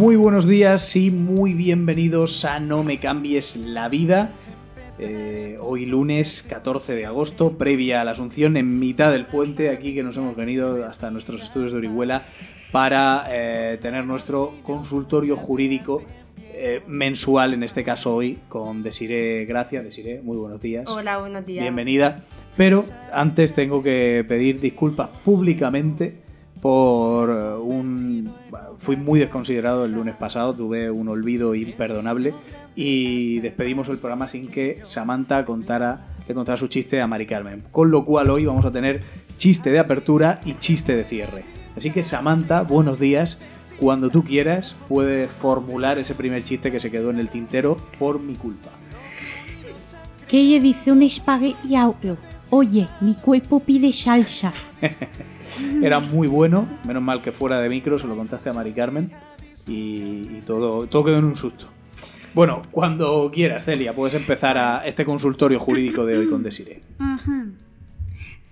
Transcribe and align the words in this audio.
Muy 0.00 0.16
buenos 0.16 0.48
días 0.48 0.96
y 0.96 1.10
muy 1.10 1.52
bienvenidos 1.52 2.46
a 2.46 2.58
No 2.58 2.82
me 2.82 2.98
cambies 2.98 3.56
la 3.56 3.90
vida. 3.90 4.30
Eh, 4.98 5.58
hoy 5.60 5.84
lunes 5.84 6.42
14 6.48 6.94
de 6.94 7.04
agosto, 7.04 7.58
previa 7.58 8.00
a 8.00 8.04
la 8.04 8.12
Asunción, 8.12 8.56
en 8.56 8.78
mitad 8.78 9.12
del 9.12 9.26
puente, 9.26 9.68
aquí 9.68 9.94
que 9.94 10.02
nos 10.02 10.16
hemos 10.16 10.34
venido 10.36 10.86
hasta 10.86 11.10
nuestros 11.10 11.42
estudios 11.42 11.72
de 11.72 11.78
Orihuela 11.78 12.22
para 12.72 13.26
eh, 13.28 13.78
tener 13.82 14.06
nuestro 14.06 14.54
consultorio 14.62 15.36
jurídico 15.36 16.02
eh, 16.54 16.80
mensual, 16.86 17.52
en 17.52 17.62
este 17.62 17.84
caso 17.84 18.16
hoy, 18.16 18.38
con 18.48 18.82
Desiré 18.82 19.44
Gracia. 19.44 19.82
Desiré, 19.82 20.22
muy 20.22 20.38
buenos 20.38 20.62
días. 20.62 20.86
Hola, 20.88 21.18
buenos 21.18 21.44
días. 21.44 21.62
Bienvenida. 21.62 22.24
Pero 22.56 22.86
antes 23.12 23.52
tengo 23.52 23.82
que 23.82 24.24
pedir 24.26 24.60
disculpas 24.60 25.10
públicamente 25.26 26.29
por 26.60 27.30
eh, 27.30 27.56
un... 27.56 28.32
Fui 28.78 28.96
muy 28.96 29.20
desconsiderado 29.20 29.84
el 29.84 29.92
lunes 29.92 30.14
pasado, 30.16 30.54
tuve 30.54 30.90
un 30.90 31.08
olvido 31.08 31.54
imperdonable 31.54 32.32
y 32.74 33.40
despedimos 33.40 33.88
el 33.88 33.98
programa 33.98 34.26
sin 34.26 34.48
que 34.48 34.80
Samantha 34.84 35.44
contara, 35.44 36.06
su 36.56 36.68
chiste 36.68 37.00
a 37.00 37.06
Mari 37.06 37.26
Carmen. 37.26 37.64
Con 37.70 37.90
lo 37.90 38.04
cual 38.04 38.30
hoy 38.30 38.46
vamos 38.46 38.64
a 38.64 38.70
tener 38.70 39.02
chiste 39.36 39.70
de 39.70 39.78
apertura 39.78 40.40
y 40.44 40.54
chiste 40.54 40.96
de 40.96 41.04
cierre. 41.04 41.44
Así 41.76 41.90
que 41.90 42.02
Samantha, 42.02 42.62
buenos 42.62 42.98
días. 42.98 43.38
Cuando 43.78 44.10
tú 44.10 44.24
quieras, 44.24 44.76
puedes 44.88 45.30
formular 45.30 45.98
ese 45.98 46.14
primer 46.14 46.44
chiste 46.44 46.70
que 46.70 46.80
se 46.80 46.90
quedó 46.90 47.10
en 47.10 47.18
el 47.18 47.28
tintero 47.28 47.76
por 47.98 48.20
mi 48.20 48.34
culpa. 48.34 48.70
¿Qué 50.28 50.60
dice 50.60 50.92
un 50.92 51.02
espagueti 51.02 51.76
audio? 51.76 52.16
Oye, 52.50 52.86
mi 53.00 53.14
cuerpo 53.14 53.60
pide 53.60 53.92
salsa. 53.92 54.52
Era 55.82 56.00
muy 56.00 56.26
bueno, 56.28 56.66
menos 56.86 57.02
mal 57.02 57.22
que 57.22 57.32
fuera 57.32 57.60
de 57.60 57.68
micro, 57.68 57.98
se 57.98 58.06
lo 58.06 58.16
contaste 58.16 58.50
a 58.50 58.52
Mari 58.52 58.72
Carmen 58.72 59.10
y, 59.66 59.72
y 60.38 60.42
todo, 60.46 60.86
todo 60.86 61.04
quedó 61.04 61.18
en 61.18 61.24
un 61.24 61.36
susto. 61.36 61.66
Bueno, 62.34 62.62
cuando 62.70 63.30
quieras, 63.32 63.64
Celia, 63.64 63.92
puedes 63.92 64.14
empezar 64.14 64.56
a 64.56 64.86
este 64.86 65.04
consultorio 65.04 65.58
jurídico 65.58 66.06
de 66.06 66.16
hoy 66.18 66.28
con 66.28 66.42
Desiree. 66.42 66.80
Ajá. 66.98 67.46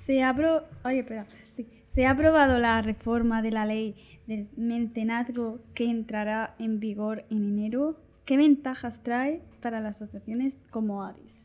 Se 0.06 0.22
ha, 0.22 0.34
apro- 0.34 0.62
Oye, 0.84 1.00
espera. 1.00 1.26
Sí. 1.56 1.66
Se 1.84 2.06
ha 2.06 2.10
aprobado 2.10 2.58
la 2.58 2.82
reforma 2.82 3.40
de 3.42 3.50
la 3.52 3.66
ley 3.66 3.94
del 4.26 4.48
mecenazgo 4.56 5.60
que 5.74 5.84
entrará 5.90 6.54
en 6.58 6.80
vigor 6.80 7.24
en 7.30 7.44
enero. 7.44 7.96
¿Qué 8.24 8.36
ventajas 8.36 9.00
trae 9.02 9.42
para 9.62 9.80
las 9.80 9.96
asociaciones 10.02 10.58
como 10.70 11.02
ADIS? 11.04 11.37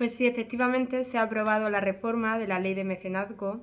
Pues 0.00 0.14
sí, 0.14 0.26
efectivamente 0.26 1.04
se 1.04 1.18
ha 1.18 1.22
aprobado 1.24 1.68
la 1.68 1.80
reforma 1.80 2.38
de 2.38 2.48
la 2.48 2.58
ley 2.58 2.72
de 2.72 2.84
mecenazgo 2.84 3.60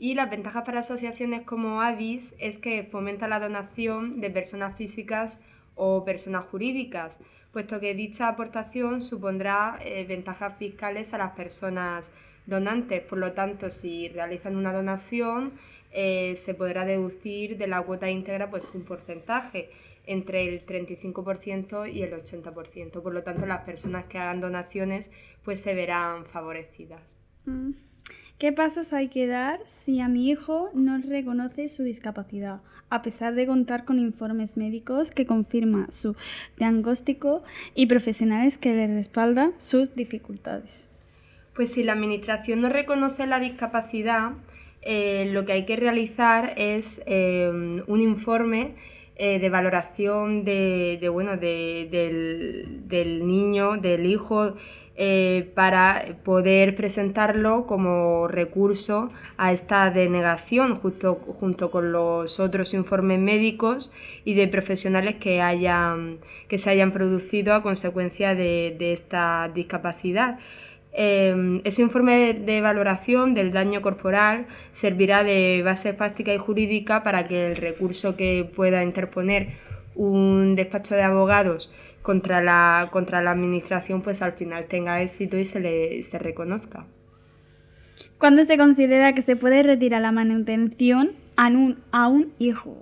y 0.00 0.14
las 0.14 0.28
ventajas 0.28 0.64
para 0.64 0.80
asociaciones 0.80 1.42
como 1.42 1.80
ADIS 1.80 2.34
es 2.40 2.58
que 2.58 2.82
fomenta 2.82 3.28
la 3.28 3.38
donación 3.38 4.20
de 4.20 4.28
personas 4.30 4.76
físicas 4.76 5.38
o 5.76 6.04
personas 6.04 6.44
jurídicas, 6.46 7.16
puesto 7.52 7.78
que 7.78 7.94
dicha 7.94 8.26
aportación 8.26 9.00
supondrá 9.00 9.78
eh, 9.80 10.04
ventajas 10.04 10.58
fiscales 10.58 11.14
a 11.14 11.18
las 11.18 11.36
personas 11.36 12.10
donantes. 12.46 13.02
Por 13.02 13.18
lo 13.18 13.30
tanto, 13.30 13.70
si 13.70 14.08
realizan 14.08 14.56
una 14.56 14.72
donación, 14.72 15.52
eh, 15.92 16.34
se 16.34 16.54
podrá 16.54 16.84
deducir 16.84 17.58
de 17.58 17.68
la 17.68 17.80
cuota 17.82 18.10
íntegra 18.10 18.50
pues, 18.50 18.64
un 18.74 18.82
porcentaje 18.82 19.70
entre 20.06 20.48
el 20.48 20.64
35% 20.64 21.92
y 21.92 22.02
el 22.02 22.12
80%. 22.12 23.02
Por 23.02 23.12
lo 23.12 23.22
tanto, 23.22 23.44
las 23.44 23.62
personas 23.62 24.06
que 24.06 24.18
hagan 24.18 24.40
donaciones 24.40 25.10
pues, 25.46 25.60
se 25.60 25.74
verán 25.74 26.26
favorecidas. 26.26 27.00
Mm. 27.46 27.70
¿Qué 28.38 28.52
pasos 28.52 28.92
hay 28.92 29.08
que 29.08 29.26
dar 29.26 29.60
si 29.64 30.00
a 30.00 30.08
mi 30.08 30.28
hijo 30.28 30.68
no 30.74 30.98
reconoce 30.98 31.70
su 31.70 31.84
discapacidad, 31.84 32.60
a 32.90 33.00
pesar 33.00 33.34
de 33.34 33.46
contar 33.46 33.86
con 33.86 33.98
informes 33.98 34.58
médicos 34.58 35.10
que 35.10 35.24
confirman 35.24 35.90
su 35.90 36.14
diagnóstico 36.58 37.42
y 37.74 37.86
profesionales 37.86 38.58
que 38.58 38.74
le 38.74 38.88
respaldan 38.88 39.52
sus 39.56 39.94
dificultades? 39.94 40.86
Pues 41.54 41.70
si 41.70 41.82
la 41.82 41.92
Administración 41.94 42.60
no 42.60 42.68
reconoce 42.68 43.26
la 43.26 43.40
discapacidad, 43.40 44.32
eh, 44.82 45.30
lo 45.32 45.46
que 45.46 45.52
hay 45.52 45.64
que 45.64 45.76
realizar 45.76 46.52
es 46.58 47.00
eh, 47.06 47.48
un 47.86 48.00
informe 48.00 48.74
eh, 49.16 49.38
de 49.38 49.48
valoración 49.48 50.44
de, 50.44 50.98
de, 51.00 51.08
bueno, 51.08 51.38
de- 51.38 51.88
del, 51.90 52.86
del 52.86 53.26
niño, 53.26 53.78
del 53.78 54.04
hijo, 54.04 54.56
eh, 54.98 55.50
para 55.54 56.16
poder 56.24 56.74
presentarlo 56.74 57.66
como 57.66 58.28
recurso 58.28 59.10
a 59.36 59.52
esta 59.52 59.90
denegación 59.90 60.74
justo, 60.76 61.16
junto 61.16 61.70
con 61.70 61.92
los 61.92 62.40
otros 62.40 62.72
informes 62.72 63.20
médicos 63.20 63.92
y 64.24 64.32
de 64.32 64.48
profesionales 64.48 65.16
que, 65.16 65.42
hayan, 65.42 66.18
que 66.48 66.56
se 66.56 66.70
hayan 66.70 66.92
producido 66.92 67.52
a 67.52 67.62
consecuencia 67.62 68.34
de, 68.34 68.74
esta 68.92 69.50
discapacidad. 69.54 70.38
Eh, 70.94 71.60
ese 71.64 71.82
informe 71.82 72.16
de, 72.16 72.32
de 72.32 72.60
valoración 72.62 73.34
del 73.34 73.52
daño 73.52 73.82
corporal 73.82 74.46
servirá 74.72 75.24
de 75.24 75.60
base 75.62 75.92
fáctica 75.92 76.32
y 76.32 76.38
jurídica 76.38 77.04
para 77.04 77.28
que 77.28 77.48
el 77.48 77.56
recurso 77.56 78.16
que 78.16 78.50
pueda 78.56 78.82
interponer 78.82 79.66
un 79.94 80.54
despacho 80.54 80.94
de 80.94 81.02
abogados 81.02 81.70
contra 82.06 82.40
la, 82.40 82.88
contra 82.92 83.20
la 83.20 83.32
administración 83.32 84.00
pues 84.00 84.22
al 84.22 84.34
final 84.34 84.66
tenga 84.66 85.02
éxito 85.02 85.36
y 85.38 85.44
se 85.44 85.58
le 85.58 86.00
se 86.04 86.20
reconozca. 86.20 86.86
¿Cuándo 88.16 88.44
se 88.44 88.56
considera 88.56 89.12
que 89.12 89.22
se 89.22 89.34
puede 89.34 89.64
retirar 89.64 90.02
la 90.02 90.12
manutención 90.12 91.14
a 91.34 91.48
un, 91.48 91.82
a 91.90 92.06
un 92.06 92.32
hijo? 92.38 92.80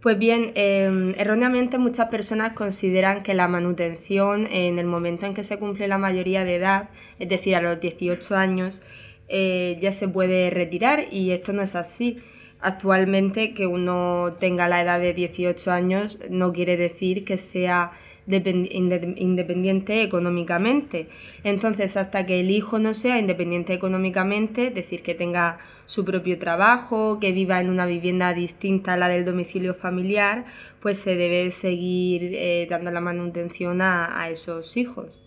Pues 0.00 0.16
bien, 0.16 0.52
eh, 0.54 1.12
erróneamente 1.18 1.76
muchas 1.76 2.08
personas 2.08 2.52
consideran 2.52 3.24
que 3.24 3.34
la 3.34 3.48
manutención 3.48 4.46
en 4.46 4.78
el 4.78 4.86
momento 4.86 5.26
en 5.26 5.34
que 5.34 5.42
se 5.42 5.58
cumple 5.58 5.88
la 5.88 5.98
mayoría 5.98 6.44
de 6.44 6.54
edad, 6.54 6.90
es 7.18 7.28
decir, 7.28 7.56
a 7.56 7.60
los 7.60 7.80
18 7.80 8.36
años, 8.36 8.80
eh, 9.28 9.76
ya 9.82 9.90
se 9.90 10.06
puede 10.06 10.50
retirar 10.50 11.06
y 11.10 11.32
esto 11.32 11.52
no 11.52 11.62
es 11.62 11.74
así. 11.74 12.20
Actualmente 12.60 13.54
que 13.54 13.66
uno 13.66 14.34
tenga 14.40 14.68
la 14.68 14.82
edad 14.82 14.98
de 15.00 15.14
18 15.14 15.70
años 15.70 16.18
no 16.30 16.52
quiere 16.52 16.76
decir 16.76 17.24
que 17.24 17.38
sea 17.38 17.92
depen- 18.26 18.68
inde- 18.72 19.14
independiente 19.16 20.02
económicamente. 20.02 21.08
Entonces, 21.44 21.96
hasta 21.96 22.26
que 22.26 22.40
el 22.40 22.50
hijo 22.50 22.78
no 22.78 22.94
sea 22.94 23.18
independiente 23.18 23.74
económicamente, 23.74 24.66
es 24.68 24.74
decir, 24.74 25.02
que 25.02 25.14
tenga 25.14 25.58
su 25.86 26.04
propio 26.04 26.38
trabajo, 26.38 27.18
que 27.20 27.32
viva 27.32 27.60
en 27.60 27.70
una 27.70 27.86
vivienda 27.86 28.34
distinta 28.34 28.94
a 28.94 28.96
la 28.96 29.08
del 29.08 29.24
domicilio 29.24 29.72
familiar, 29.74 30.44
pues 30.82 30.98
se 30.98 31.14
debe 31.14 31.50
seguir 31.52 32.32
eh, 32.34 32.66
dando 32.68 32.90
la 32.90 33.00
manutención 33.00 33.80
a, 33.80 34.20
a 34.20 34.30
esos 34.30 34.76
hijos. 34.76 35.18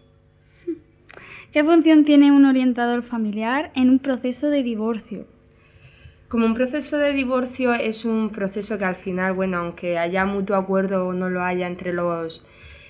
¿Qué 1.51 1.63
función 1.63 2.05
tiene 2.05 2.31
un 2.31 2.45
orientador 2.45 3.03
familiar 3.03 3.71
en 3.75 3.89
un 3.89 3.99
proceso 3.99 4.49
de 4.49 4.63
divorcio? 4.63 5.25
Como 6.31 6.45
un 6.45 6.53
proceso 6.53 6.97
de 6.97 7.11
divorcio 7.11 7.73
es 7.73 8.05
un 8.05 8.29
proceso 8.29 8.77
que 8.77 8.85
al 8.85 8.95
final, 8.95 9.33
bueno, 9.33 9.57
aunque 9.57 9.97
haya 9.97 10.23
mutuo 10.23 10.55
acuerdo 10.55 11.07
o 11.07 11.11
no 11.11 11.29
lo 11.29 11.43
haya 11.43 11.67
entre 11.67 11.91
los 11.91 12.45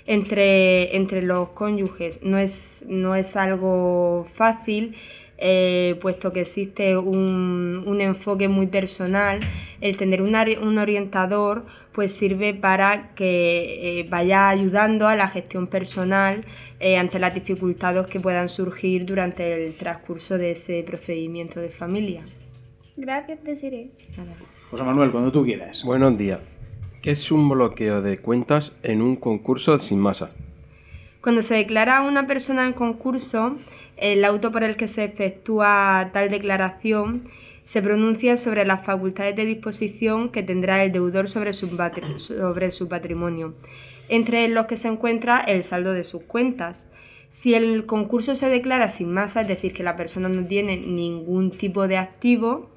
entre, 0.05 0.95
entre 0.95 1.23
los 1.23 1.49
cónyuges, 1.49 2.21
no 2.21 2.37
es, 2.37 2.83
no 2.87 3.15
es 3.15 3.35
algo 3.35 4.27
fácil, 4.35 4.95
eh, 5.39 5.97
puesto 6.01 6.31
que 6.31 6.41
existe 6.41 6.95
un, 6.95 7.83
un 7.87 7.99
enfoque 7.99 8.47
muy 8.47 8.67
personal. 8.67 9.39
El 9.81 9.97
tener 9.97 10.21
un, 10.21 10.77
orientador 10.77 11.65
pues 11.93 12.11
sirve 12.11 12.53
para 12.53 13.15
que 13.15 14.01
eh, 14.01 14.07
vaya 14.07 14.49
ayudando 14.49 15.07
a 15.07 15.15
la 15.15 15.27
gestión 15.27 15.65
personal 15.65 16.45
eh, 16.79 16.95
ante 16.95 17.17
las 17.17 17.33
dificultades 17.33 18.05
que 18.05 18.19
puedan 18.19 18.49
surgir 18.49 19.03
durante 19.03 19.65
el 19.65 19.75
transcurso 19.77 20.37
de 20.37 20.51
ese 20.51 20.83
procedimiento 20.83 21.59
de 21.59 21.69
familia. 21.69 22.23
Gracias, 23.01 23.43
Desiree. 23.43 23.89
José 24.69 24.83
Manuel, 24.83 25.09
cuando 25.09 25.31
tú 25.31 25.43
quieras. 25.43 25.83
Buenos 25.83 26.15
días. 26.19 26.39
¿Qué 27.01 27.09
es 27.09 27.31
un 27.31 27.49
bloqueo 27.49 28.03
de 28.03 28.19
cuentas 28.19 28.73
en 28.83 29.01
un 29.01 29.15
concurso 29.15 29.79
sin 29.79 29.99
masa? 29.99 30.29
Cuando 31.19 31.41
se 31.41 31.55
declara 31.55 31.97
a 31.97 32.01
una 32.01 32.27
persona 32.27 32.63
en 32.63 32.73
concurso, 32.73 33.57
el 33.97 34.23
auto 34.23 34.51
por 34.51 34.63
el 34.63 34.75
que 34.75 34.87
se 34.87 35.03
efectúa 35.03 36.11
tal 36.13 36.29
declaración 36.29 37.23
se 37.65 37.81
pronuncia 37.81 38.37
sobre 38.37 38.65
las 38.65 38.85
facultades 38.85 39.35
de 39.35 39.45
disposición 39.45 40.29
que 40.29 40.43
tendrá 40.43 40.83
el 40.83 40.91
deudor 40.91 41.27
sobre 41.27 41.53
su, 41.53 41.75
sobre 42.17 42.69
su 42.69 42.87
patrimonio, 42.87 43.55
entre 44.09 44.47
los 44.47 44.67
que 44.67 44.77
se 44.77 44.89
encuentra 44.89 45.39
el 45.39 45.63
saldo 45.63 45.93
de 45.93 46.03
sus 46.03 46.21
cuentas. 46.21 46.85
Si 47.31 47.53
el 47.53 47.85
concurso 47.85 48.35
se 48.35 48.49
declara 48.49 48.89
sin 48.89 49.11
masa, 49.11 49.41
es 49.41 49.47
decir, 49.47 49.73
que 49.73 49.83
la 49.83 49.97
persona 49.97 50.29
no 50.29 50.45
tiene 50.45 50.77
ningún 50.77 51.51
tipo 51.51 51.87
de 51.87 51.97
activo, 51.97 52.69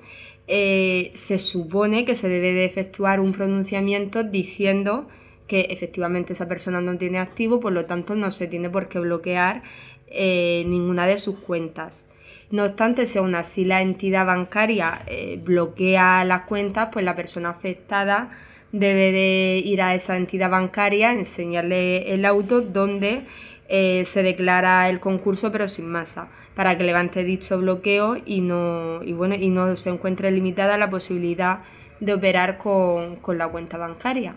eh, 0.47 1.13
se 1.15 1.39
supone 1.39 2.05
que 2.05 2.15
se 2.15 2.29
debe 2.29 2.53
de 2.53 2.65
efectuar 2.65 3.21
un 3.21 3.33
pronunciamiento 3.33 4.23
diciendo 4.23 5.09
que 5.47 5.63
efectivamente 5.71 6.33
esa 6.33 6.49
persona 6.49 6.81
no 6.81 6.97
tiene 6.97 7.19
activo, 7.19 7.61
por 7.61 7.73
lo 7.73 7.85
tanto 7.87 8.15
no 8.15 8.31
se 8.31 8.47
tiene 8.47 8.71
por 8.71 8.89
qué 8.89 8.99
bloquear 9.01 9.63
eh, 10.07 10.65
ninguna 10.67 11.07
de 11.07 11.19
sus 11.19 11.39
cuentas. 11.39 12.07
No 12.51 12.65
obstante, 12.65 13.07
si 13.07 13.19
aún 13.19 13.35
así 13.35 13.65
la 13.65 13.83
entidad 13.83 14.27
bancaria 14.27 15.03
eh, 15.07 15.41
bloquea 15.43 16.25
las 16.25 16.43
cuentas, 16.43 16.91
pues 16.93 17.05
la 17.05 17.17
persona 17.17 17.51
afectada 17.51 18.31
debe 18.71 19.13
de 19.13 19.63
ir 19.65 19.83
a 19.83 19.95
esa 19.95 20.17
entidad 20.17 20.51
bancaria, 20.51 21.13
enseñarle 21.13 22.13
el 22.13 22.25
auto 22.25 22.61
donde 22.61 23.23
eh, 23.69 24.05
se 24.05 24.23
declara 24.23 24.89
el 24.89 25.01
concurso 25.01 25.51
pero 25.51 25.69
sin 25.69 25.91
masa, 25.91 26.29
para 26.55 26.77
que 26.77 26.85
levante 26.85 27.25
dicho 27.25 27.59
bloqueo 27.59 28.17
y 28.25 28.41
no, 28.41 29.03
y 29.03 29.13
bueno, 29.13 29.35
y 29.35 29.49
no 29.49 29.75
se 29.77 29.91
encuentre 29.91 30.31
limitada 30.31 30.79
la 30.79 30.91
posibilidad 30.91 31.61
de 32.01 32.15
operar 32.15 32.59
con, 32.59 33.17
con 33.17 33.39
la 33.39 33.49
cuenta 33.49 33.79
bancaria. 33.79 34.35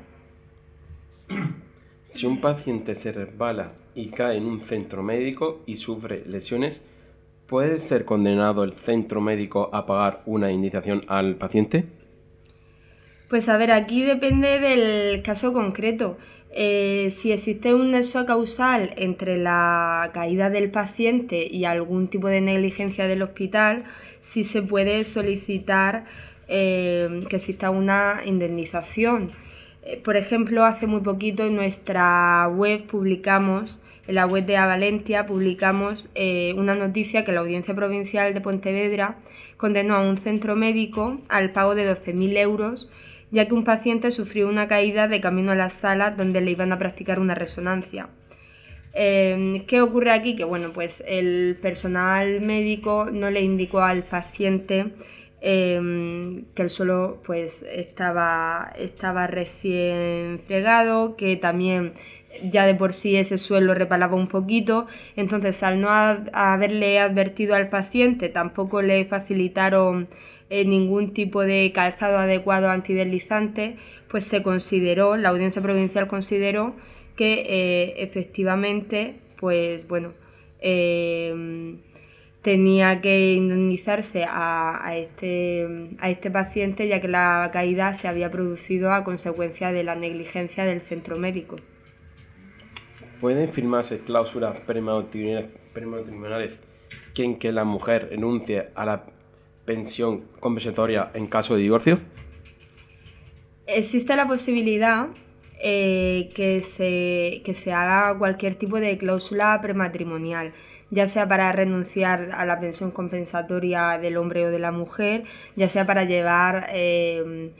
Si 2.06 2.26
un 2.26 2.40
paciente 2.40 2.96
se 2.96 3.12
resbala 3.12 3.74
y 3.94 4.10
cae 4.10 4.38
en 4.38 4.46
un 4.46 4.62
centro 4.64 5.04
médico 5.04 5.62
y 5.66 5.76
sufre 5.76 6.24
lesiones, 6.26 6.82
¿puede 7.48 7.80
ser 7.80 8.06
condenado 8.06 8.64
el 8.64 8.74
centro 8.74 9.20
médico 9.20 9.70
a 9.74 9.86
pagar 9.86 10.22
una 10.26 10.52
indemnización 10.52 11.04
al 11.08 11.36
paciente? 11.36 11.86
Pues 13.30 13.50
a 13.50 13.58
ver, 13.58 13.72
aquí 13.72 14.04
depende 14.04 14.60
del 14.60 15.22
caso 15.22 15.52
concreto. 15.52 16.18
Eh, 16.60 17.12
si 17.12 17.32
existe 17.32 17.76
un 17.76 17.92
nexo 17.92 18.26
causal 18.26 18.92
entre 18.98 19.38
la 19.38 20.10
caída 20.12 20.50
del 20.50 20.72
paciente 20.72 21.46
y 21.46 21.66
algún 21.66 22.08
tipo 22.08 22.30
de 22.30 22.42
negligencia 22.42 23.06
del 23.06 23.22
hospital, 23.22 23.84
sí 24.22 24.44
se 24.44 24.64
puede 24.64 25.04
solicitar 25.04 26.06
eh, 26.48 27.22
que 27.30 27.36
exista 27.36 27.70
una 27.70 28.22
indemnización. 28.26 29.34
Eh, 29.84 30.02
por 30.04 30.18
ejemplo, 30.18 30.66
hace 30.66 30.88
muy 30.88 31.02
poquito 31.02 31.44
en 31.44 31.56
nuestra 31.56 32.48
web 32.48 32.88
publicamos, 32.88 33.80
en 34.08 34.16
la 34.16 34.26
web 34.26 34.48
de 34.48 34.58
Avalentia, 34.58 35.28
publicamos 35.28 36.10
una 36.56 36.74
noticia 36.74 37.24
que 37.24 37.34
la 37.34 37.42
Audiencia 37.42 37.76
Provincial 37.76 38.34
de 38.34 38.42
Pontevedra 38.42 39.18
condenó 39.58 39.94
a 39.94 40.02
un 40.02 40.18
centro 40.18 40.56
médico 40.56 41.20
al 41.30 41.52
pago 41.52 41.76
de 41.76 41.88
12.000 41.88 42.36
euros 42.38 42.90
ya 43.32 43.48
que 43.48 43.54
un 43.54 43.64
paciente 43.64 44.12
sufrió 44.12 44.48
una 44.48 44.68
caída 44.68 45.08
de 45.08 45.22
camino 45.22 45.52
a 45.52 45.56
la 45.56 45.70
sala 45.70 46.12
donde 46.12 46.42
le 46.42 46.52
iban 46.52 46.72
a 46.72 46.80
practicar 46.80 47.20
una 47.20 47.36
resonancia. 47.36 48.10
Em, 48.94 49.66
¿Qué 49.66 49.82
ocurre 49.82 50.12
aquí? 50.12 50.36
Que 50.36 50.44
bueno, 50.44 50.72
pues 50.74 51.04
el 51.08 51.58
personal 51.62 52.42
médico 52.42 53.08
no 53.12 53.30
le 53.30 53.42
indicó 53.42 53.82
al 53.82 54.04
paciente 54.04 54.94
em, 55.42 56.46
que 56.56 56.64
el 56.64 56.70
suelo 56.70 57.22
pues 57.26 57.64
estaba, 57.64 58.74
estaba 58.78 59.28
recién 59.28 60.42
fregado, 60.48 61.16
que 61.16 61.36
también 61.36 61.94
ya 62.44 62.66
de 62.66 62.76
por 62.76 62.94
sí 62.94 63.16
ese 63.16 63.38
suelo 63.38 63.74
repalaba 63.74 64.16
un 64.16 64.28
poquito, 64.28 64.88
entonces 65.16 65.62
al 65.64 65.82
no 65.82 65.90
haberle 65.90 67.00
advertido 67.00 67.56
al 67.56 67.70
paciente 67.70 68.30
tampoco 68.30 68.82
le 68.82 69.06
facilitaron 69.06 70.08
eh, 70.50 70.66
ningún 70.66 71.14
tipo 71.14 71.42
de 71.42 71.72
calzado 71.74 72.18
adecuado 72.18 72.70
antideslizante, 72.70 73.78
pues 74.10 74.26
se 74.26 74.44
consideró, 74.44 75.18
la 75.18 75.30
audiencia 75.30 75.62
provincial 75.62 76.08
consideró 76.08 76.76
que 77.16 77.46
eh, 77.48 78.04
efectivamente, 78.04 79.16
pues 79.40 79.88
bueno, 79.88 80.14
em, 80.60 81.80
tenía 82.42 83.02
que 83.02 83.34
indemnizarse 83.34 84.26
a, 84.28 84.96
este, 84.96 85.90
a 86.00 86.10
este 86.10 86.32
paciente 86.32 86.88
ya 86.88 87.02
que 87.02 87.10
la 87.10 87.50
caída 87.52 87.94
se 87.94 88.08
había 88.08 88.32
producido 88.32 88.94
a 88.94 89.04
consecuencia 89.04 89.74
de 89.74 89.84
la 89.84 89.96
negligencia 89.96 90.64
del 90.64 90.80
centro 90.82 91.18
médico. 91.18 91.58
¿Pueden 93.20 93.52
firmarse 93.52 94.00
cláusulas 94.00 94.60
prematrimoniales 94.62 96.60
en 97.18 97.40
que 97.40 97.52
la 97.52 97.64
mujer 97.64 98.10
renuncie 98.12 98.70
a 98.76 98.86
la 98.86 99.04
pensión 99.68 100.24
compensatoria 100.40 101.12
en 101.14 101.28
caso 101.28 101.54
de 101.54 101.62
divorcio? 101.62 102.00
Existe 103.68 104.16
la 104.16 104.26
posibilidad 104.28 105.10
eh, 105.60 106.30
que, 106.34 106.62
se, 106.62 107.42
que 107.44 107.54
se 107.54 107.74
haga 107.74 108.18
cualquier 108.18 108.56
tipo 108.56 108.80
de 108.80 108.98
cláusula 108.98 109.60
prematrimonial, 109.62 110.54
ya 110.90 111.08
sea 111.08 111.28
para 111.28 111.52
renunciar 111.52 112.30
a 112.34 112.46
la 112.46 112.60
pensión 112.60 112.92
compensatoria 112.92 113.98
del 113.98 114.18
hombre 114.18 114.46
o 114.46 114.52
de 114.52 114.60
la 114.60 114.72
mujer, 114.72 115.26
ya 115.58 115.68
sea 115.68 115.86
para 115.86 116.06
llevar, 116.06 116.68
eh, 116.72 117.52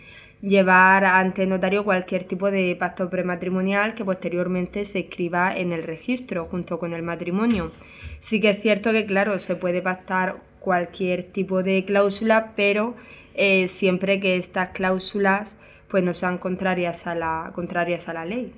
llevar 0.42 1.04
ante 1.04 1.46
notario 1.46 1.84
cualquier 1.84 2.24
tipo 2.24 2.50
de 2.50 2.78
pacto 2.80 3.10
prematrimonial 3.10 3.96
que 3.96 4.06
posteriormente 4.06 4.86
se 4.86 5.00
escriba 5.00 5.54
en 5.54 5.74
el 5.74 5.84
registro 5.84 6.46
junto 6.46 6.80
con 6.80 6.94
el 6.94 7.04
matrimonio. 7.04 7.74
Sí 8.22 8.40
que 8.40 8.52
es 8.52 8.62
cierto 8.62 8.94
que, 8.94 9.06
claro, 9.06 9.40
se 9.40 9.58
puede 9.58 9.82
pactar 9.82 10.47
cualquier 10.60 11.24
tipo 11.24 11.64
de 11.64 11.86
cláusula, 11.86 12.54
pero 12.56 12.96
eh, 13.34 13.68
siempre 13.68 14.20
que 14.20 14.38
estas 14.38 14.70
cláusulas 14.70 15.56
pues 15.90 16.04
no 16.04 16.14
sean 16.14 16.38
contrarias 16.38 17.08
a 17.08 17.16
la, 17.16 17.52
contrarias 17.56 18.10
a 18.10 18.14
la 18.14 18.26
ley. 18.26 18.54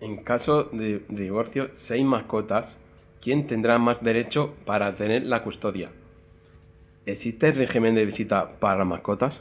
En 0.00 0.16
caso 0.22 0.64
de, 0.64 1.02
divorcio, 1.08 1.70
seis 1.74 2.04
mascotas, 2.04 2.78
¿quién 3.20 3.46
tendrá 3.46 3.78
más 3.78 4.02
derecho 4.02 4.54
para 4.64 4.96
tener 4.96 5.24
la 5.26 5.42
custodia? 5.42 5.90
¿Existe 7.06 7.52
régimen 7.52 7.94
de 7.94 8.06
visita 8.06 8.58
para 8.58 8.84
mascotas? 8.84 9.40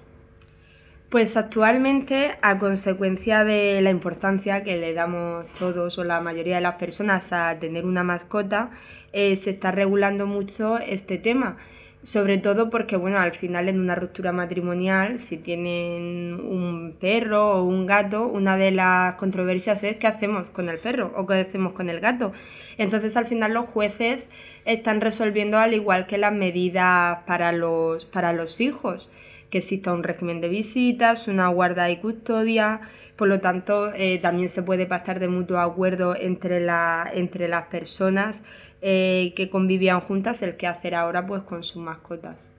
Pues 1.10 1.36
actualmente, 1.38 2.38
a 2.44 2.60
consecuencia 2.60 3.44
de 3.44 3.82
la 3.82 3.90
importancia 3.90 4.64
que 4.64 4.78
le 4.78 4.94
damos 4.94 5.48
todos 5.58 5.98
o 5.98 6.04
la 6.04 6.22
mayoría 6.22 6.58
de 6.58 6.62
las 6.62 6.76
personas 6.76 7.34
a 7.34 7.58
tener 7.60 7.84
una 7.86 8.04
mascota, 8.04 8.70
eh, 9.12 9.36
se 9.38 9.50
está 9.50 9.72
regulando 9.72 10.28
mucho 10.28 10.78
este 10.78 11.18
tema. 11.18 11.58
Sobre 12.04 12.38
todo 12.38 12.70
porque, 12.70 12.96
bueno, 12.96 13.18
al 13.18 13.32
final 13.32 13.70
en 13.70 13.80
una 13.80 13.96
ruptura 13.96 14.32
matrimonial, 14.32 15.20
si 15.22 15.38
tienen 15.38 16.36
un 16.36 16.96
perro 17.00 17.56
o 17.56 17.64
un 17.64 17.88
gato, 17.88 18.28
una 18.28 18.56
de 18.56 18.70
las 18.70 19.16
controversias 19.16 19.84
es 19.84 19.98
qué 19.98 20.06
hacemos 20.06 20.52
con 20.52 20.70
el 20.70 20.78
perro 20.78 21.12
o 21.18 21.26
qué 21.26 21.34
hacemos 21.42 21.74
con 21.74 21.90
el 21.90 22.02
gato. 22.02 22.34
Entonces, 22.78 23.18
al 23.18 23.26
final 23.26 23.54
los 23.56 23.66
jueces 23.66 24.30
están 24.64 25.02
resolviendo 25.02 25.58
al 25.58 25.74
igual 25.74 26.06
que 26.06 26.20
las 26.20 26.34
medidas 26.34 27.20
para 27.26 27.52
los, 27.52 28.06
para 28.06 28.32
los 28.32 28.62
hijos, 28.62 29.10
que 29.50 29.60
exista 29.60 29.94
un 29.94 30.04
régimen 30.04 30.42
de 30.42 30.50
visitas, 30.50 31.28
una 31.28 31.48
guarda 31.50 31.90
y 31.90 31.98
custodia, 31.98 32.82
por 33.20 33.28
lo 33.28 33.42
tanto, 33.42 33.92
eh, 33.94 34.20
también 34.22 34.48
se 34.48 34.64
puede 34.64 34.86
pactar 34.86 35.20
de 35.20 35.28
mutuo 35.28 35.60
acuerdo 35.60 36.16
entre, 36.16 36.62
la, 36.62 37.10
entre 37.14 37.50
las 37.50 37.68
personas 37.68 38.42
eh, 38.82 39.34
que 39.36 39.50
convivían 39.50 40.00
juntas 40.00 40.42
el 40.42 40.56
que 40.56 40.68
hacer 40.68 40.96
ahora 40.96 41.28
pues 41.28 41.44
con 41.44 41.62
sus 41.64 41.82
mascotas. 41.84 42.50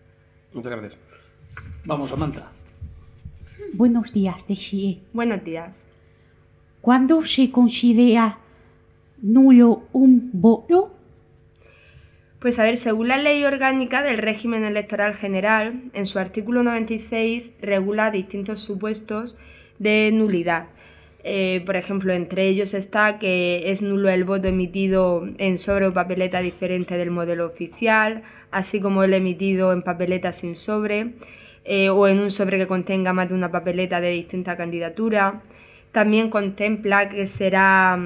Muchas 0.53 0.73
gracias. 0.73 1.01
Vamos, 1.87 2.11
Samantha. 2.11 2.51
Buenos 3.73 4.13
días, 4.13 4.47
Deshie. 4.47 5.01
Buenos 5.15 5.43
días. 5.43 5.75
¿Cuándo 6.83 7.23
se 7.23 7.51
considera 7.51 8.39
nulo 9.23 9.85
un 9.93 10.31
voto? 10.33 10.95
Pues 12.41 12.59
a 12.59 12.63
ver, 12.63 12.79
según 12.79 13.09
la 13.09 13.19
ley 13.19 13.45
orgánica 13.45 14.03
del 14.03 14.17
régimen 14.17 14.65
electoral 14.65 15.13
general, 15.13 15.83
en 15.93 16.07
su 16.07 16.19
artículo 16.19 16.63
96 16.63 17.51
regula 17.61 18.11
distintos 18.11 18.61
supuestos 18.61 19.37
de 19.79 20.11
nulidad. 20.11 20.69
Eh, 21.23 21.63
por 21.67 21.77
ejemplo, 21.77 22.15
entre 22.15 22.49
ellos 22.49 22.73
está 22.73 23.19
que 23.19 23.71
es 23.71 23.83
nulo 23.83 24.09
el 24.09 24.25
voto 24.25 24.49
emitido 24.49 25.29
en 25.37 25.59
sobre 25.59 25.87
o 25.87 25.93
papeleta 25.93 26.41
diferente 26.41 26.97
del 26.97 27.11
modelo 27.11 27.45
oficial, 27.45 28.23
así 28.51 28.81
como 28.81 29.05
el 29.05 29.13
emitido 29.13 29.75
en 29.75 29.83
papeleta 29.83 30.33
sin 30.33 30.57
sobre 30.57 31.13
eh, 31.67 31.91
o 31.91 32.09
en 32.09 32.21
un 32.21 32.31
sobre 32.31 32.57
que 32.57 32.67
contenga 32.67 33.13
más 33.13 33.29
de 33.29 33.35
una 33.35 33.53
papeleta 33.53 34.01
de 34.01 34.13
distinta 34.13 34.57
candidatura. 34.57 35.43
También 35.93 36.31
contempla 36.31 37.11
que 37.11 37.27
será 37.27 37.99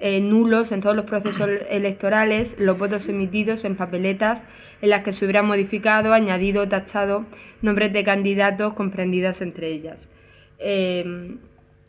eh, 0.00 0.20
nulos 0.20 0.72
en 0.72 0.80
todos 0.80 0.96
los 0.96 1.04
procesos 1.06 1.48
electorales 1.70 2.56
los 2.58 2.78
votos 2.78 3.08
emitidos 3.08 3.64
en 3.64 3.76
papeletas 3.76 4.42
en 4.82 4.90
las 4.90 5.02
que 5.02 5.12
se 5.12 5.24
hubiera 5.24 5.42
modificado, 5.42 6.12
añadido 6.12 6.62
o 6.62 6.68
tachado 6.68 7.24
nombres 7.62 7.92
de 7.92 8.04
candidatos 8.04 8.74
comprendidas 8.74 9.40
entre 9.40 9.68
ellas. 9.68 10.08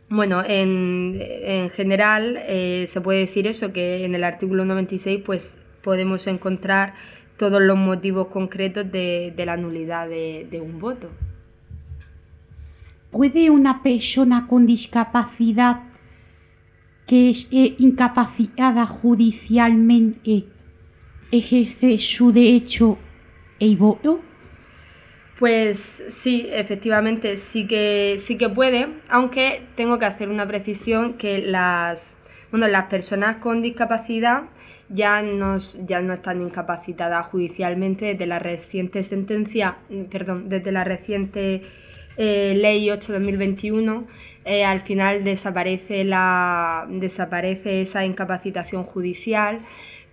Bueno, 0.09 0.41
en, 0.45 1.69
general 1.71 2.39
eh, 2.47 2.85
se 2.87 3.01
puede 3.01 3.19
decir 3.19 3.45
eso, 3.45 3.73
que 3.73 4.05
en 4.05 4.15
el 4.15 4.23
artículo 4.23 4.63
96 4.63 5.21
pues, 5.25 5.57
podemos 5.83 6.27
encontrar 6.27 6.93
todos 7.35 7.61
los 7.61 7.77
motivos 7.77 8.27
concretos 8.27 8.89
de, 8.89 9.33
de 9.35 9.45
la 9.45 9.57
nulidad 9.57 10.07
de, 10.07 10.47
de 10.49 10.61
un 10.61 10.79
voto. 10.79 11.09
¿Puede 13.11 13.49
una 13.49 13.83
persona 13.83 14.47
con 14.47 14.65
discapacidad 14.65 15.81
que 17.07 17.29
es 17.29 17.47
eh, 17.51 17.75
incapacitada 17.79 18.85
judicialmente 18.85 20.43
ejercer 21.31 21.99
su 21.99 22.31
derecho 22.31 22.97
el 23.59 23.77
voto? 23.77 24.21
Pues 25.39 26.03
sí, 26.09 26.47
efectivamente 26.49 27.37
sí 27.37 27.67
que 27.67 28.17
sí 28.19 28.37
que 28.37 28.49
puede, 28.49 28.87
aunque 29.09 29.63
tengo 29.75 29.99
que 29.99 30.05
hacer 30.05 30.29
una 30.29 30.47
precisión 30.47 31.13
que 31.13 31.39
las 31.39 32.17
bueno, 32.51 32.67
las 32.67 32.85
personas 32.85 33.37
con 33.37 33.61
discapacidad 33.61 34.43
ya 34.89 35.21
no, 35.21 35.57
ya 35.85 36.01
no 36.01 36.13
están 36.13 36.41
incapacitadas 36.41 37.27
judicialmente 37.27 38.05
desde 38.05 38.25
la 38.25 38.39
reciente 38.39 39.03
sentencia, 39.03 39.77
perdón, 40.09 40.47
desde 40.49 40.71
la 40.71 40.83
reciente 40.83 41.61
eh, 42.15 42.53
ley 42.55 42.87
8-2021, 42.87 44.05
eh, 44.47 44.63
al 44.63 44.81
final 44.81 45.25
desaparece, 45.25 46.05
la, 46.05 46.87
desaparece 46.89 47.81
esa 47.81 48.05
incapacitación 48.05 48.83
judicial. 48.83 49.59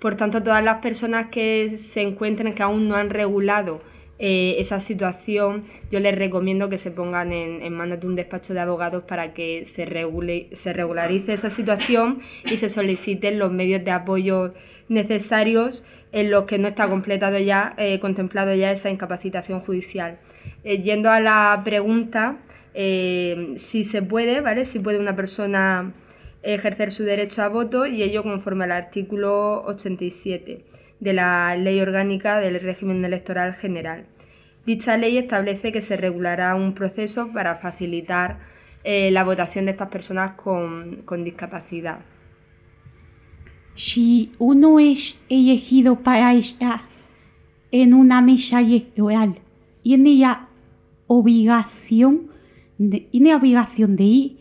Por 0.00 0.16
tanto, 0.16 0.42
todas 0.42 0.62
las 0.62 0.78
personas 0.78 1.28
que 1.28 1.78
se 1.78 2.02
encuentren 2.02 2.52
que 2.52 2.64
aún 2.64 2.88
no 2.88 2.96
han 2.96 3.10
regulado 3.10 3.80
eh, 4.18 4.56
esa 4.58 4.80
situación, 4.80 5.66
yo 5.92 6.00
les 6.00 6.18
recomiendo 6.18 6.68
que 6.68 6.80
se 6.80 6.90
pongan 6.90 7.32
en, 7.32 7.72
manos 7.72 8.00
de 8.00 8.08
un 8.08 8.16
despacho 8.16 8.54
de 8.54 8.60
abogados 8.60 9.04
para 9.04 9.34
que 9.34 9.66
se, 9.66 9.86
regule, 9.86 10.48
se 10.52 10.72
regularice 10.72 11.32
esa 11.32 11.50
situación 11.50 12.18
y 12.44 12.56
se 12.56 12.70
soliciten 12.70 13.38
los 13.38 13.52
medios 13.52 13.84
de 13.84 13.92
apoyo 13.92 14.52
necesarios 14.88 15.84
en 16.10 16.32
los 16.32 16.44
que 16.44 16.58
no 16.58 16.66
está 16.66 16.88
completado 16.88 17.38
ya, 17.38 17.74
eh, 17.78 18.00
contemplado 18.00 18.52
ya 18.52 18.72
esa 18.72 18.90
incapacitación 18.90 19.60
judicial. 19.60 20.18
Yendo 20.64 21.10
a 21.10 21.20
la 21.20 21.62
pregunta, 21.64 22.38
eh, 22.74 23.54
si 23.56 23.84
se 23.84 24.02
puede, 24.02 24.40
¿vale? 24.40 24.64
Si 24.64 24.80
puede 24.80 24.98
una 24.98 25.16
persona 25.16 25.94
ejercer 26.42 26.92
su 26.92 27.04
derecho 27.04 27.42
a 27.42 27.48
voto 27.48 27.86
y 27.86 28.02
ello 28.02 28.22
conforme 28.22 28.64
al 28.64 28.72
artículo 28.72 29.62
87 29.64 30.64
de 31.00 31.12
la 31.12 31.56
Ley 31.56 31.80
Orgánica 31.80 32.38
del 32.38 32.60
Régimen 32.60 33.04
Electoral 33.04 33.54
General. 33.54 34.06
Dicha 34.66 34.96
ley 34.96 35.18
establece 35.18 35.72
que 35.72 35.82
se 35.82 35.96
regulará 35.96 36.54
un 36.54 36.74
proceso 36.74 37.30
para 37.32 37.56
facilitar 37.56 38.38
eh, 38.82 39.10
la 39.10 39.24
votación 39.24 39.66
de 39.66 39.72
estas 39.72 39.88
personas 39.88 40.32
con, 40.32 41.02
con, 41.04 41.22
discapacidad. 41.22 42.00
Si 43.74 44.32
uno 44.38 44.80
es 44.80 45.16
elegido 45.28 45.96
para 45.96 46.32
estar 46.34 46.80
en 47.72 47.92
una 47.92 48.20
mesa 48.22 48.60
electoral, 48.60 49.38
tiene 49.82 50.14
la 50.16 50.48
obligación 51.06 52.33
de, 52.78 53.08
de 53.12 54.04
ir, 54.04 54.36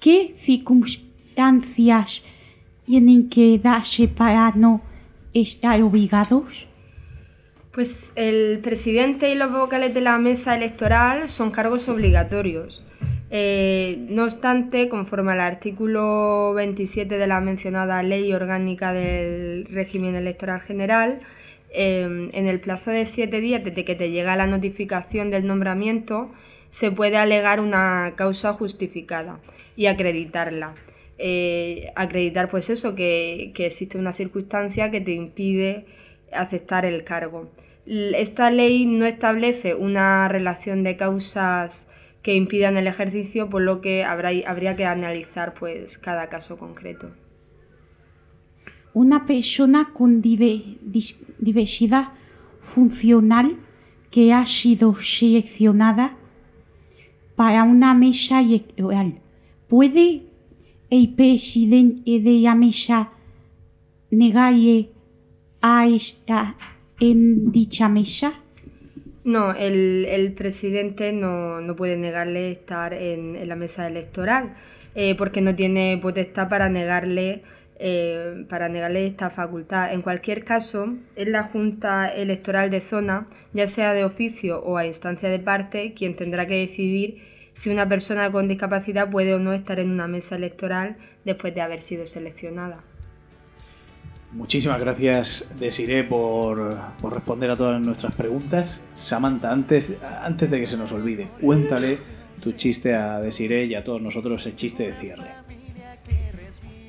¿qué 0.00 0.34
circunstancias 0.36 2.22
tienen 2.86 3.28
que 3.28 3.58
darse 3.58 4.08
para 4.08 4.52
no 4.52 4.82
estar 5.34 5.82
obligados? 5.82 6.66
Pues 7.72 7.94
el 8.16 8.58
presidente 8.60 9.30
y 9.30 9.36
los 9.36 9.52
vocales 9.52 9.94
de 9.94 10.00
la 10.00 10.18
mesa 10.18 10.56
electoral 10.56 11.30
son 11.30 11.50
cargos 11.50 11.88
obligatorios. 11.88 12.82
Eh, 13.30 14.06
no 14.08 14.24
obstante, 14.24 14.88
conforme 14.88 15.32
al 15.32 15.40
artículo 15.40 16.54
27 16.54 17.18
de 17.18 17.26
la 17.26 17.40
mencionada 17.40 18.02
Ley 18.02 18.32
Orgánica 18.32 18.92
del 18.92 19.66
Régimen 19.66 20.14
Electoral 20.14 20.60
General, 20.62 21.20
eh, 21.70 22.30
en 22.32 22.48
el 22.48 22.60
plazo 22.60 22.90
de 22.90 23.04
siete 23.04 23.40
días 23.40 23.62
desde 23.62 23.84
que 23.84 23.94
te 23.94 24.10
llega 24.10 24.34
la 24.34 24.46
notificación 24.46 25.30
del 25.30 25.46
nombramiento, 25.46 26.30
se 26.70 26.90
puede 26.90 27.16
alegar 27.16 27.60
una 27.60 28.14
causa 28.16 28.52
justificada 28.52 29.40
y 29.76 29.86
acreditarla. 29.86 30.74
Eh, 31.18 31.90
acreditar 31.96 32.48
pues 32.48 32.70
eso, 32.70 32.94
que, 32.94 33.50
que 33.54 33.66
existe 33.66 33.98
una 33.98 34.12
circunstancia 34.12 34.90
que 34.90 35.00
te 35.00 35.12
impide 35.12 35.86
aceptar 36.32 36.84
el 36.84 37.04
cargo. 37.04 37.50
Esta 37.86 38.50
ley 38.50 38.86
no 38.86 39.06
establece 39.06 39.74
una 39.74 40.28
relación 40.28 40.84
de 40.84 40.96
causas 40.96 41.86
que 42.22 42.34
impidan 42.34 42.76
el 42.76 42.86
ejercicio, 42.86 43.48
por 43.48 43.62
lo 43.62 43.80
que 43.80 44.04
habrá, 44.04 44.30
habría 44.46 44.76
que 44.76 44.84
analizar 44.84 45.54
pues 45.54 45.96
cada 45.96 46.28
caso 46.28 46.58
concreto. 46.58 47.10
Una 48.92 49.24
persona 49.24 49.92
con 49.94 50.20
diversidad 50.20 52.12
funcional 52.60 53.56
que 54.10 54.34
ha 54.34 54.44
sido 54.46 54.94
seleccionada 54.96 56.17
para 57.38 57.62
una 57.62 57.94
mesa 57.94 58.40
electoral, 58.40 59.20
¿puede 59.68 60.22
el 60.90 61.14
presidente 61.14 62.18
de 62.18 62.40
la 62.40 62.56
mesa 62.56 63.12
negarle 64.10 64.88
a 65.62 65.86
estar 65.86 66.56
en 66.98 67.52
dicha 67.52 67.88
mesa? 67.88 68.32
No, 69.22 69.54
el, 69.54 70.04
el 70.06 70.32
presidente 70.32 71.12
no, 71.12 71.60
no, 71.60 71.76
puede 71.76 71.96
negarle 71.96 72.50
estar 72.50 72.92
en, 72.92 73.36
en 73.36 73.48
la 73.48 73.54
mesa 73.54 73.86
electoral 73.86 74.56
eh, 74.96 75.14
porque 75.16 75.40
no 75.40 75.54
tiene 75.54 75.96
potestad 76.02 76.48
para 76.48 76.68
negarle, 76.68 77.42
eh, 77.78 78.46
para 78.48 78.68
negarle 78.68 79.06
esta 79.06 79.30
facultad. 79.30 79.92
En 79.92 80.02
cualquier 80.02 80.42
caso, 80.42 80.92
es 81.14 81.28
la 81.28 81.44
Junta 81.44 82.08
Electoral 82.08 82.68
de 82.68 82.80
Zona, 82.80 83.28
ya 83.52 83.68
sea 83.68 83.94
de 83.94 84.02
oficio 84.02 84.60
o 84.60 84.76
a 84.76 84.86
instancia 84.86 85.28
de 85.28 85.38
parte, 85.38 85.94
quien 85.94 86.16
tendrá 86.16 86.48
que 86.48 86.66
decidir 86.66 87.27
si 87.58 87.70
una 87.70 87.88
persona 87.88 88.30
con 88.30 88.46
discapacidad 88.46 89.10
puede 89.10 89.34
o 89.34 89.40
no 89.40 89.52
estar 89.52 89.80
en 89.80 89.90
una 89.90 90.06
mesa 90.06 90.36
electoral 90.36 90.96
después 91.24 91.52
de 91.54 91.60
haber 91.60 91.82
sido 91.82 92.06
seleccionada. 92.06 92.78
Muchísimas 94.30 94.78
gracias, 94.78 95.50
Desiree, 95.58 96.04
por, 96.04 96.76
por, 97.00 97.14
responder 97.14 97.50
a 97.50 97.56
todas 97.56 97.80
nuestras 97.80 98.14
preguntas. 98.14 98.84
Samantha, 98.92 99.50
antes, 99.50 99.96
antes 100.22 100.48
de 100.50 100.60
que 100.60 100.66
se 100.68 100.76
nos 100.76 100.92
olvide, 100.92 101.28
cuéntale 101.40 101.98
tu 102.42 102.52
chiste 102.52 102.94
a 102.94 103.18
Desiree 103.20 103.66
y 103.66 103.74
a 103.74 103.82
todos 103.82 104.00
nosotros 104.00 104.46
el 104.46 104.54
chiste 104.54 104.84
de 104.84 104.92
cierre. 104.92 105.26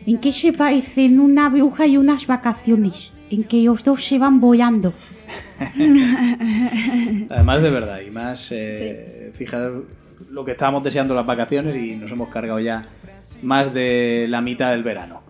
¿En 0.05 0.19
qué 0.19 0.31
se 0.31 0.53
parecen 0.53 1.19
una 1.19 1.49
bruja 1.49 1.87
y 1.87 1.97
unas 1.97 2.27
vacaciones? 2.27 3.11
En 3.31 3.43
que 3.43 3.63
los 3.63 3.83
dos 3.83 4.03
se 4.03 4.19
van 4.19 4.39
volando. 4.39 4.93
Además 7.29 7.61
de 7.63 7.69
verdad, 7.69 8.01
y 8.01 8.11
más, 8.11 8.51
eh, 8.51 9.31
sí. 9.35 9.45
Lo 10.29 10.45
que 10.45 10.51
estábamos 10.51 10.83
deseando 10.83 11.15
las 11.15 11.25
vacaciones 11.25 11.75
y 11.75 11.95
nos 11.95 12.11
hemos 12.11 12.29
cargado 12.29 12.59
ya 12.59 12.87
más 13.41 13.73
de 13.73 14.27
la 14.29 14.41
mitad 14.41 14.71
del 14.71 14.83
verano. 14.83 15.21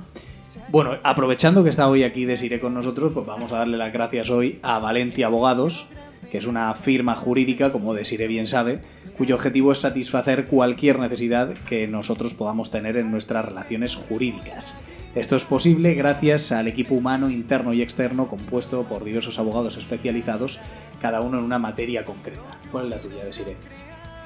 Bueno, 0.69 0.97
aprovechando 1.03 1.63
que 1.63 1.69
está 1.69 1.87
hoy 1.87 2.03
aquí 2.03 2.25
Desiree 2.25 2.59
con 2.59 2.73
nosotros, 2.73 3.11
pues 3.13 3.25
vamos 3.25 3.53
a 3.53 3.59
darle 3.59 3.77
las 3.77 3.93
gracias 3.93 4.29
hoy 4.29 4.59
a 4.61 4.79
Valentia 4.79 5.27
Abogados, 5.27 5.87
que 6.31 6.37
es 6.37 6.47
una 6.47 6.73
firma 6.75 7.15
jurídica, 7.15 7.71
como 7.71 7.93
Desiree 7.93 8.27
bien 8.27 8.47
sabe, 8.47 8.81
cuyo 9.17 9.35
objetivo 9.35 9.71
es 9.71 9.79
satisfacer 9.79 10.45
cualquier 10.45 10.99
necesidad 10.99 11.53
que 11.67 11.87
nosotros 11.87 12.33
podamos 12.33 12.71
tener 12.71 12.97
en 12.97 13.11
nuestras 13.11 13.45
relaciones 13.45 13.95
jurídicas. 13.95 14.79
Esto 15.15 15.35
es 15.35 15.43
posible 15.43 15.95
gracias 15.95 16.51
al 16.51 16.67
equipo 16.67 16.93
humano 16.93 17.31
interno 17.31 17.73
y 17.73 17.81
externo 17.81 18.27
compuesto 18.27 18.83
por 18.83 19.03
diversos 19.03 19.39
abogados 19.39 19.75
especializados, 19.75 20.59
cada 21.01 21.21
uno 21.21 21.39
en 21.39 21.45
una 21.45 21.57
materia 21.57 22.05
concreta. 22.05 22.41
¿Cuál 22.71 22.85
es 22.85 22.89
la 22.91 23.01
tuya, 23.01 23.25
Desiree? 23.25 23.55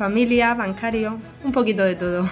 Familia, 0.03 0.53
bancario, 0.53 1.17
un 1.45 1.53
poquito 1.53 1.81
de 1.81 1.95
todo. 1.95 2.29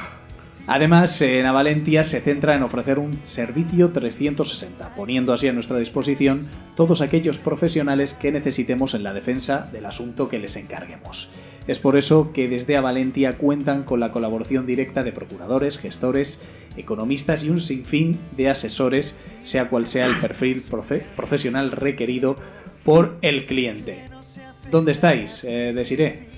Además, 0.67 1.21
en 1.21 1.45
Avalentia 1.45 2.03
se 2.03 2.19
centra 2.19 2.53
en 2.53 2.63
ofrecer 2.63 2.99
un 2.99 3.23
servicio 3.23 3.91
360, 3.91 4.93
poniendo 4.93 5.31
así 5.31 5.47
a 5.47 5.53
nuestra 5.53 5.77
disposición 5.77 6.41
todos 6.75 6.99
aquellos 6.99 7.39
profesionales 7.39 8.13
que 8.13 8.33
necesitemos 8.33 8.93
en 8.93 9.03
la 9.03 9.13
defensa 9.13 9.69
del 9.71 9.85
asunto 9.85 10.27
que 10.27 10.37
les 10.37 10.57
encarguemos. 10.57 11.29
Es 11.65 11.79
por 11.79 11.95
eso 11.95 12.33
que 12.33 12.49
desde 12.49 12.75
Avalentia 12.75 13.37
cuentan 13.37 13.83
con 13.83 14.01
la 14.01 14.11
colaboración 14.11 14.65
directa 14.65 15.01
de 15.01 15.13
procuradores, 15.13 15.79
gestores, 15.79 16.41
economistas 16.75 17.45
y 17.45 17.51
un 17.51 17.59
sinfín 17.61 18.19
de 18.35 18.49
asesores, 18.49 19.17
sea 19.43 19.69
cual 19.69 19.87
sea 19.87 20.07
el 20.07 20.19
perfil 20.19 20.61
profe 20.61 21.05
profesional 21.15 21.71
requerido 21.71 22.35
por 22.83 23.17
el 23.21 23.45
cliente. 23.45 24.03
¿Dónde 24.69 24.91
estáis, 24.91 25.45
eh, 25.45 25.71
Desiree? 25.73 26.30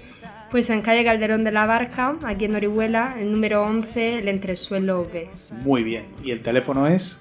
Pues 0.53 0.69
en 0.69 0.81
calle 0.83 1.03
Calderón 1.03 1.43
de 1.43 1.51
la 1.51 1.65
Barca, 1.65 2.15
aquí 2.23 2.45
en 2.45 2.53
Orihuela, 2.53 3.15
el 3.19 3.31
número 3.31 3.63
11, 3.63 4.19
el 4.19 4.27
entresuelo 4.27 5.03
B. 5.03 5.27
Muy 5.63 5.81
bien. 5.81 6.05
¿Y 6.23 6.29
el 6.29 6.43
teléfono 6.43 6.85
es? 6.85 7.19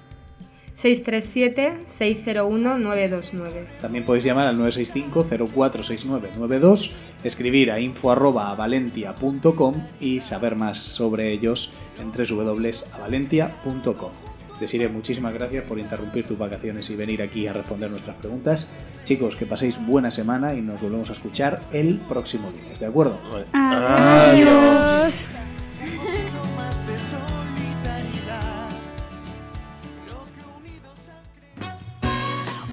637-601-929. 0.79 3.79
También 3.81 4.05
podéis 4.05 4.25
llamar 4.25 4.45
al 4.45 4.59
965-046992, 4.59 6.91
escribir 7.23 7.71
a 7.71 7.79
info.valentia.com 7.79 9.73
y 9.99 10.21
saber 10.21 10.55
más 10.55 10.77
sobre 10.77 11.31
ellos 11.31 11.71
en 11.97 12.11
www.avalentia.com. 12.11 14.11
Desiree, 14.59 14.87
muchísimas 14.87 15.33
gracias 15.33 15.63
por 15.65 15.79
interrumpir 15.79 16.25
tus 16.25 16.37
vacaciones 16.37 16.89
y 16.89 16.95
venir 16.95 17.21
aquí 17.21 17.47
a 17.47 17.53
responder 17.53 17.89
nuestras 17.89 18.15
preguntas. 18.17 18.69
Chicos, 19.03 19.35
que 19.35 19.45
paséis 19.45 19.77
buena 19.85 20.11
semana 20.11 20.53
y 20.53 20.61
nos 20.61 20.81
volvemos 20.81 21.09
a 21.09 21.13
escuchar 21.13 21.59
el 21.71 21.97
próximo 21.97 22.49
lunes, 22.51 22.79
¿de 22.79 22.85
acuerdo? 22.85 23.19
Adiós. 23.53 25.42